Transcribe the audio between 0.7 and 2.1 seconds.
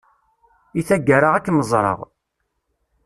I taggara ad kem-ẓreɣ.